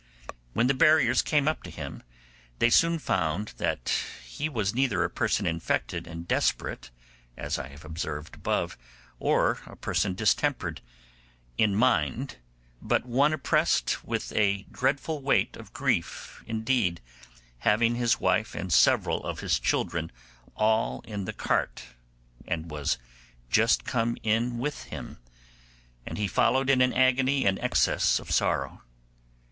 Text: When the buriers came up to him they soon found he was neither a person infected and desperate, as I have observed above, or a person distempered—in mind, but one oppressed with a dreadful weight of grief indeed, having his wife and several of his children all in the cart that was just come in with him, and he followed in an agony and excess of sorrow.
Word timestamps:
When 0.53 0.65
the 0.65 0.73
buriers 0.73 1.21
came 1.23 1.47
up 1.47 1.61
to 1.61 1.69
him 1.69 2.01
they 2.57 2.71
soon 2.71 2.97
found 2.97 3.53
he 4.25 4.49
was 4.49 4.73
neither 4.73 5.03
a 5.03 5.11
person 5.11 5.45
infected 5.45 6.07
and 6.07 6.27
desperate, 6.27 6.89
as 7.37 7.59
I 7.59 7.67
have 7.67 7.85
observed 7.85 8.33
above, 8.33 8.79
or 9.19 9.59
a 9.67 9.75
person 9.75 10.15
distempered—in 10.15 11.75
mind, 11.75 12.37
but 12.81 13.05
one 13.05 13.31
oppressed 13.31 14.03
with 14.03 14.31
a 14.31 14.63
dreadful 14.71 15.21
weight 15.21 15.55
of 15.55 15.71
grief 15.71 16.41
indeed, 16.47 16.99
having 17.59 17.93
his 17.93 18.19
wife 18.19 18.55
and 18.55 18.73
several 18.73 19.23
of 19.23 19.41
his 19.41 19.59
children 19.59 20.11
all 20.55 21.01
in 21.01 21.25
the 21.25 21.31
cart 21.33 21.83
that 22.47 22.61
was 22.61 22.97
just 23.51 23.85
come 23.85 24.17
in 24.23 24.57
with 24.57 24.85
him, 24.85 25.19
and 26.07 26.17
he 26.17 26.27
followed 26.27 26.71
in 26.71 26.81
an 26.81 26.91
agony 26.91 27.45
and 27.45 27.59
excess 27.59 28.17
of 28.17 28.31
sorrow. 28.31 28.81